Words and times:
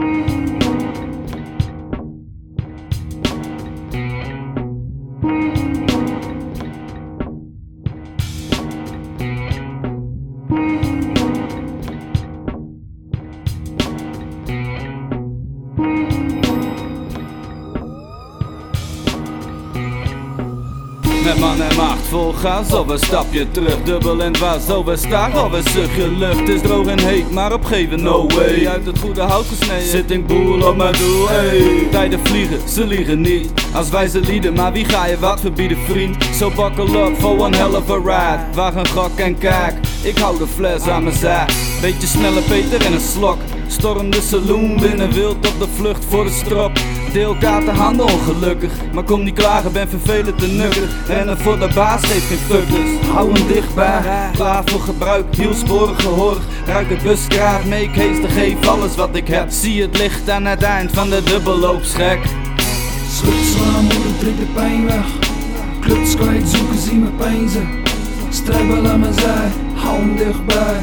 Thank 0.00 0.22
you. 0.22 0.27
Met 21.28 21.38
man 21.38 21.62
en 21.62 21.76
macht. 21.76 22.06
Vol 22.08 22.32
gas 22.32 22.72
of 22.72 22.88
een 22.88 22.98
stapje 22.98 23.50
terug. 23.50 23.82
Dubbel 23.82 24.22
en 24.22 24.32
dwars 24.32 24.70
overstag 24.70 25.44
of 25.44 25.52
een 25.52 25.62
stukje 25.62 26.10
lucht. 26.10 26.48
Is 26.48 26.60
droog 26.60 26.86
en 26.86 26.98
heet, 27.00 27.30
maar 27.30 27.52
opgeven 27.52 28.02
no 28.02 28.26
way. 28.26 28.66
Uit 28.66 28.86
het 28.86 28.98
goede 28.98 29.20
hout 29.20 29.46
gesneden. 29.46 29.88
Zit 29.88 30.10
ik 30.10 30.26
boel 30.26 30.66
op 30.68 30.76
mijn 30.76 30.92
doel 30.92 31.28
hey. 31.28 31.88
Tijden 31.90 32.20
vliegen, 32.26 32.68
ze 32.68 32.86
liegen 32.86 33.20
niet. 33.20 33.50
Als 33.74 33.88
wij 33.88 34.08
ze 34.08 34.20
lieden, 34.20 34.54
maar 34.54 34.72
wie 34.72 34.84
ga 34.84 35.06
je 35.06 35.18
wat 35.18 35.40
verbieden 35.40 35.78
vriend? 35.88 36.24
So 36.34 36.50
buckle 36.50 36.98
up 36.98 37.18
for 37.18 37.38
one 37.38 37.56
hell 37.56 37.74
of 37.74 37.90
a 37.90 37.96
ride. 37.96 38.54
Waag 38.54 38.74
een 38.74 38.88
gok 38.88 39.18
en 39.18 39.38
kijk 39.38 39.74
Ik 40.02 40.18
hou 40.18 40.38
de 40.38 40.46
fles 40.46 40.88
aan 40.88 41.02
mijn 41.02 41.16
zij 41.16 41.46
Beetje 41.80 42.06
sneller 42.06 42.42
Peter 42.42 42.86
in 42.86 42.92
een 42.92 43.00
slok. 43.00 43.38
Storm 43.66 44.10
de 44.10 44.20
saloon 44.20 44.76
binnen 44.76 45.12
wild 45.12 45.36
op 45.36 45.54
de 45.58 45.66
vlucht 45.76 46.04
voor 46.08 46.24
de 46.24 46.30
strop 46.30 46.72
Deel 47.12 47.34
elkaar 47.34 47.64
te 47.64 47.70
handen 47.70 48.06
ongelukkig 48.06 48.72
Maar 48.92 49.04
kom 49.04 49.22
niet 49.22 49.34
klagen, 49.34 49.72
ben 49.72 49.88
vervelend 49.88 50.38
te 50.38 50.46
nukker 50.46 50.88
Rennen 51.06 51.38
voor 51.38 51.58
de 51.58 51.68
baas, 51.74 52.04
geeft 52.04 52.26
geen 52.26 52.38
fuckers 52.38 53.06
Hou 53.12 53.32
hem 53.32 53.46
dichtbij, 53.46 54.30
klaar 54.32 54.62
voor 54.64 54.80
gebruik 54.80 55.34
Hiel 55.36 55.54
sporen 55.54 56.00
gehoord, 56.00 56.40
ruik 56.66 56.88
het 56.88 57.02
buskraat 57.02 57.64
Make 57.64 57.90
haste, 58.02 58.28
geef 58.28 58.68
alles 58.68 58.96
wat 58.96 59.16
ik 59.16 59.28
heb. 59.28 59.50
Zie 59.50 59.82
het 59.82 59.98
licht 59.98 60.30
aan 60.30 60.44
het 60.44 60.62
eind 60.62 60.92
van 60.92 61.10
de 61.10 61.22
dubbelloopschek 61.22 62.18
Schud, 63.18 63.44
slaan, 63.44 63.82
moeder, 63.82 64.18
trek 64.18 64.36
de 64.36 64.46
pijn 64.54 64.84
weg. 64.86 65.06
Kluts 65.80 66.16
kwijt, 66.16 66.48
zoeken, 66.48 66.78
zie 66.78 66.96
me 66.96 67.10
pijnzen. 67.10 67.68
Strijdbal 68.30 68.86
aan 68.86 69.00
mijn 69.00 69.14
zij, 69.14 69.50
hou 69.74 69.98
hem 69.98 70.16
dichtbij. 70.16 70.80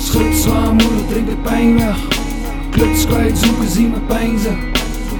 Schud, 0.00 0.36
slaan, 0.36 0.74
moeder, 0.74 1.06
trek 1.08 1.26
de 1.26 1.36
pijn 1.36 1.78
weg 1.78 2.21
Kluts 2.72 3.06
kwijt, 3.06 3.38
zoeken, 3.38 3.68
zie 3.68 3.88
me 3.88 4.00
pijnzen 4.00 4.58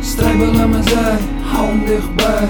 Strijdbal 0.00 0.60
aan 0.60 0.70
mijn 0.70 0.82
zij, 0.82 1.18
hou 1.42 1.66
hem 1.66 1.86
dichtbij. 1.86 2.48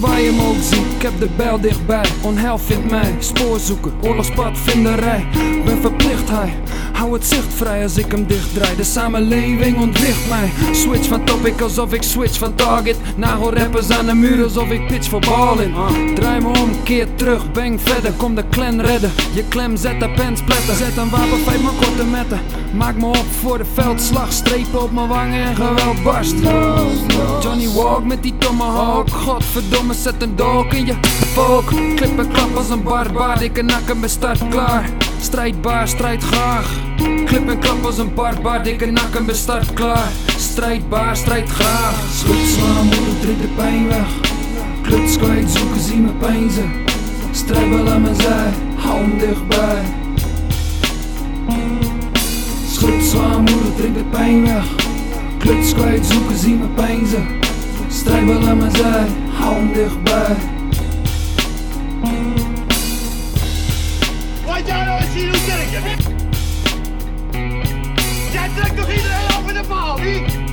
Waar 0.00 0.20
je 0.20 0.32
me 0.32 0.46
ook 0.48 0.62
ziet, 0.62 0.94
ik 0.96 1.02
heb 1.02 1.12
de 1.18 1.28
bijl 1.36 1.60
dichtbij. 1.60 2.04
Onheil 2.22 2.58
vindt 2.58 2.90
mij, 2.90 3.14
spoor 3.18 3.58
zoeken, 3.58 3.92
oorlogspadvinderij 4.02 5.26
Ben 5.64 5.80
verplicht 5.80 6.30
hij, 6.30 6.54
hou 7.00 7.12
het 7.12 7.26
zicht 7.26 7.54
vrij 7.54 7.82
als 7.82 7.96
ik 7.96 8.10
hem 8.10 8.26
dichtdraai. 8.26 8.76
De 8.76 8.84
samenleving 8.84 9.78
ontwricht 9.78 10.28
mij. 10.28 10.50
Switch 10.72 11.08
van 11.08 11.24
topic 11.24 11.60
alsof 11.60 11.92
ik 11.92 12.02
switch 12.02 12.38
van 12.38 12.54
target. 12.54 12.96
Nagel 13.16 13.54
rappers 13.54 13.90
aan 13.90 14.06
de 14.06 14.14
muur 14.14 14.42
alsof 14.42 14.70
ik 14.70 14.86
pitch 14.86 15.08
voor 15.08 15.20
ballen 15.20 15.72
Draai 16.14 16.40
me 16.40 16.48
om, 16.48 16.82
keer 16.82 17.14
terug, 17.14 17.52
bang 17.52 17.80
verder, 17.80 18.12
kom 18.12 18.34
de 18.34 18.44
clan 18.50 18.80
redden. 18.80 19.12
Je 19.34 19.44
klem 19.48 19.76
zet 19.76 20.00
de 20.00 20.10
pen 20.10 20.36
splatter 20.36 20.74
Zet 20.74 20.96
een 20.96 21.10
wapen, 21.10 21.38
vijf 21.44 21.62
maar 21.62 21.72
korte 21.72 22.04
metten. 22.04 22.40
Maak 22.74 22.96
me 22.96 23.06
op 23.06 23.26
voor 23.40 23.58
de 23.58 23.64
veldslag, 23.74 24.32
strepen 24.32 24.82
op 24.82 24.92
mijn 24.92 25.08
wangen 25.08 25.44
en 25.44 25.56
geweld 25.56 26.02
barst. 26.02 26.34
Johnny 27.42 27.68
Walk 27.68 28.04
met 28.04 28.22
die 28.22 28.38
tomahawk, 28.38 29.10
godverdomme 29.10 29.94
zet 29.94 30.22
een 30.22 30.36
dolk 30.36 30.72
in 30.72 30.86
je 30.86 30.94
volk. 31.34 31.66
Klip 31.96 32.18
en 32.18 32.32
klap 32.32 32.56
als 32.56 32.70
een 32.70 32.82
barbaar, 32.82 33.38
dikke 33.38 33.62
nakken 33.62 34.00
met 34.00 34.10
start 34.10 34.48
klaar. 34.48 34.90
Strijdbaar, 35.20 35.88
strijd 35.88 36.22
graag 36.22 36.89
Klip 37.24 37.48
en 37.48 37.58
klap 37.58 37.84
als 37.84 37.98
een 37.98 38.14
barbaar, 38.14 38.62
dikke 38.62 38.86
nakken 38.86 39.24
met 39.24 39.36
start 39.36 39.72
klaar. 39.72 40.08
Strijdbaar, 40.38 41.16
strijd 41.16 41.48
graag. 41.48 41.94
Schud, 42.14 42.48
slaan, 42.48 42.84
moeder, 42.84 43.20
trek 43.20 43.40
de 43.40 43.48
pijn 43.56 43.88
weg. 43.88 44.08
Kluts 44.82 45.16
kwijt, 45.16 45.50
zoeken, 45.50 45.80
zie 45.80 45.96
me 45.96 46.12
pijnzen. 46.12 46.72
Strijdbal 47.30 47.88
aan 47.88 48.02
mijn 48.02 48.14
zij, 48.14 48.52
hou 48.76 49.00
hem 49.00 49.18
dichtbij. 49.18 49.82
Schud, 52.70 53.04
slaan, 53.04 53.40
moeder, 53.40 53.74
trek 53.76 53.94
de 53.94 54.04
pijn 54.10 54.44
weg. 54.44 54.64
Kluts 55.38 55.74
kwijt, 55.74 56.06
zoeken, 56.06 56.38
zie 56.38 56.54
me 56.54 56.66
pijnzen. 56.66 57.26
Strijdbal 57.88 58.48
aan 58.48 58.56
mijn 58.56 58.76
zij, 58.76 59.06
hou 59.32 59.54
hem 59.54 59.72
dichtbij. 59.72 60.36
Wat 64.46 64.66
jij 64.66 64.84
nou 64.84 65.00
eens 65.00 65.14
hier 65.14 65.32
doet 65.32 65.44
kerken? 65.44 66.19
Jij 68.32 68.48
trekt 68.56 68.76
toch 68.76 68.90
iedereen 68.90 69.38
over 69.38 69.54
de 69.54 69.64
paal, 69.68 70.00
wie? 70.00 70.49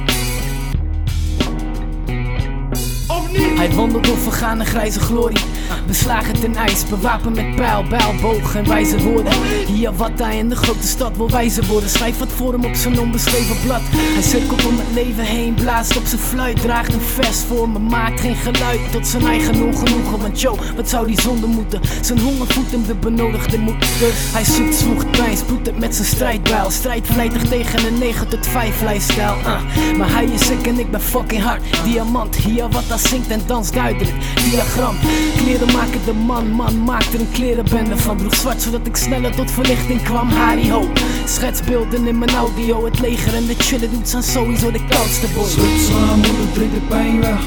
Hij 3.68 3.76
wandelt 3.76 4.06
door 4.06 4.18
vergane 4.18 4.66
grijze 4.66 5.00
glorie. 5.00 5.40
Beslagen 5.88 6.40
ten 6.40 6.56
ijs, 6.56 6.86
bewapend 6.86 7.36
met 7.36 7.56
pijl, 7.56 7.84
bijl, 7.84 8.14
boog 8.22 8.56
en 8.56 8.68
wijze 8.68 9.04
woorden. 9.04 9.34
Hier 9.68 9.96
wat 9.96 10.12
hij 10.16 10.38
in 10.38 10.50
de 10.50 10.56
grote 10.56 10.88
stad 10.88 11.18
wil 11.18 11.30
wijzen 11.30 11.68
worden. 11.68 11.90
Schrijft 11.90 12.20
wat 12.20 12.32
voor 12.32 12.52
hem 12.54 12.66
op 12.66 12.76
zijn 12.76 13.00
onbeschreven 13.00 13.56
blad. 13.66 13.82
Hij 13.92 14.22
cirkelt 14.22 14.66
om 14.66 14.78
het 14.78 14.94
leven 14.94 15.24
heen, 15.24 15.54
blaast 15.54 15.98
op 15.98 16.06
zijn 16.06 16.22
fluit. 16.22 16.62
Draagt 16.62 16.94
een 16.94 17.02
vest 17.02 17.44
voor 17.44 17.70
me, 17.70 17.80
maakt 17.80 18.20
geen 18.20 18.36
geluid. 18.36 18.92
Tot 18.92 19.08
zijn 19.08 19.26
eigen 19.26 19.64
ongenoegen. 19.64 20.22
Want 20.22 20.42
yo, 20.42 20.58
wat 20.76 20.90
zou 20.90 21.08
die 21.08 21.22
zonde 21.22 21.48
moeten? 21.48 21.82
Zijn 22.02 22.20
honger 22.20 22.48
voedt 22.48 22.72
hem 22.72 22.86
de 22.86 22.96
benodigde 22.96 23.58
moed. 23.58 23.80
Dus 23.80 24.32
hij 24.34 24.44
zoekt, 24.44 24.76
zwoegt 24.76 25.12
pijn, 25.12 25.38
spoedt 25.38 25.68
het 25.68 25.80
met 25.80 25.96
zijn 25.96 26.08
strijdbijl. 26.08 26.72
Strijdt 26.72 27.08
vlijtig 27.08 27.42
tegen 27.42 27.88
een 27.88 27.98
9 27.98 28.28
tot 28.28 28.48
5 28.48 28.82
lifestyle. 28.82 29.38
Uh. 29.46 29.62
Maar 29.98 30.12
hij 30.12 30.26
is 30.26 30.46
sick 30.46 30.68
en 30.68 30.80
ik 30.80 30.92
ben 30.92 31.02
fucking 31.02 31.44
hard. 31.44 31.62
Diamant, 31.84 32.36
hier 32.36 32.70
wat 32.70 32.84
dat 32.88 33.00
zingt 33.00 33.28
en 33.28 33.42
danst 33.46 33.56
duidelijk. 33.66 34.16
Diagram, 34.50 34.96
kleren 35.38 35.72
maken 35.72 36.06
de 36.06 36.14
man, 36.14 36.52
man 36.52 36.84
maakt 36.84 37.14
er 37.14 37.20
een 37.20 37.32
klerenbende 37.32 37.98
van. 37.98 38.18
Droeg 38.18 38.36
zwart 38.36 38.62
zodat 38.62 38.88
ik 38.88 38.96
sneller 38.96 39.36
tot 39.36 39.52
verlichting 39.52 40.04
kwam. 40.04 40.30
Harry 40.30 40.70
ho, 40.70 40.90
schetsbeelden 41.26 42.08
in 42.08 42.18
mijn 42.18 42.36
audio. 42.36 42.86
Het 42.86 43.00
leger 43.00 43.34
en 43.36 43.46
de 43.46 43.56
chillen 43.58 43.92
doet 43.92 44.10
zijn 44.10 44.24
sowieso 44.24 44.72
de 44.72 44.86
koudste 44.90 45.28
boy. 45.36 45.46
Schud, 45.48 45.82
slaan, 45.88 46.20
moeder, 46.20 46.52
trek 46.54 46.74
de 46.74 46.80
pijn 46.88 47.22
weg 47.22 47.40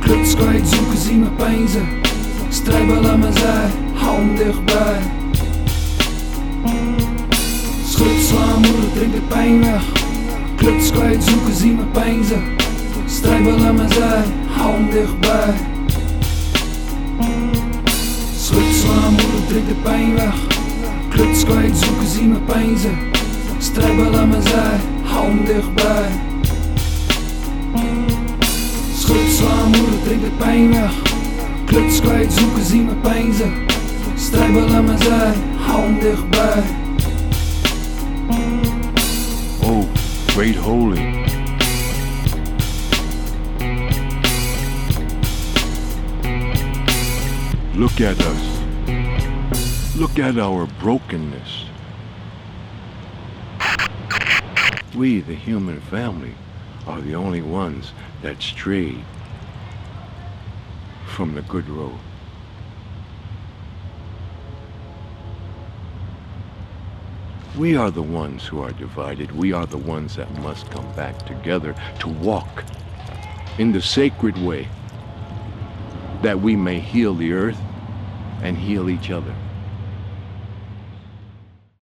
Kluts 0.00 0.34
kwijt, 0.34 0.68
zoeken, 0.68 0.98
zie 0.98 1.16
me 1.16 1.28
pijnzen 1.30 1.88
Strijdbal 2.48 3.08
aan 3.08 3.18
mijn 3.18 3.32
zij, 3.32 3.70
hou 3.94 4.16
hem 4.16 4.36
dichtbij 4.36 5.00
Schud, 7.84 8.22
slaan, 8.28 8.60
moeder, 8.60 8.92
trek 8.94 9.12
de 9.12 9.20
pijn 9.28 9.60
weg 9.60 9.82
Kluts 10.56 10.90
kwijt, 10.90 11.24
zoeken, 11.24 11.54
zie 11.54 11.72
me 11.72 11.84
pijnzen 11.84 12.42
Strijdbal 13.12 13.64
aan 13.64 13.74
mijn 13.74 13.92
zij, 13.92 14.24
hou 14.46 14.72
hem 14.72 14.90
dichtbij. 14.90 15.54
Schud, 18.36 18.74
slaan, 18.74 19.12
moeder, 19.12 19.66
de 19.66 19.74
pijn 19.82 20.14
weg. 20.14 20.34
Kluts 21.08 21.44
kwijt, 21.44 21.76
zoeken, 21.76 22.06
zie 22.06 22.26
me 22.26 22.38
pijnzen 22.38 22.98
Strijdbal 23.58 24.16
aan 24.18 24.28
mijn 24.28 24.42
zij, 24.42 24.80
hou 25.02 25.26
hem 25.26 25.44
dichtbij. 25.44 26.10
Schud, 28.94 29.30
slaan, 29.30 29.70
moeder, 29.70 30.20
de 30.20 30.30
pijn 30.38 30.70
weg. 30.70 30.92
Kluts 31.64 32.00
kwijt, 32.00 32.32
zoeken, 32.32 32.64
zie 32.64 32.82
me 32.82 32.94
pijnzen 32.94 33.52
Strijdbal 34.14 34.68
aan 34.68 34.84
mijn 34.84 34.98
zij, 34.98 35.32
hou 35.56 35.82
hem 35.82 35.98
dichtbij. 36.00 36.62
Oh, 39.60 39.84
great 40.26 40.56
holy. 40.56 41.21
Look 47.74 48.02
at 48.02 48.20
us. 48.20 49.96
Look 49.96 50.18
at 50.18 50.38
our 50.38 50.66
brokenness. 50.78 51.64
We, 54.94 55.20
the 55.20 55.34
human 55.34 55.80
family, 55.80 56.34
are 56.86 57.00
the 57.00 57.14
only 57.14 57.40
ones 57.40 57.92
that 58.20 58.42
stray 58.42 59.02
from 61.06 61.34
the 61.34 61.40
good 61.40 61.66
road. 61.66 61.98
We 67.56 67.74
are 67.74 67.90
the 67.90 68.02
ones 68.02 68.46
who 68.46 68.60
are 68.60 68.72
divided. 68.72 69.32
We 69.32 69.54
are 69.54 69.66
the 69.66 69.78
ones 69.78 70.14
that 70.16 70.30
must 70.42 70.70
come 70.70 70.92
back 70.92 71.24
together 71.24 71.74
to 72.00 72.08
walk 72.10 72.64
in 73.56 73.72
the 73.72 73.80
sacred 73.80 74.36
way 74.36 74.68
that 76.22 76.40
we 76.40 76.56
may 76.56 76.80
heal 76.80 77.14
the 77.14 77.32
earth 77.32 77.62
and 78.40 78.58
heal 78.58 78.88
each 78.90 79.10
other. 79.10 79.36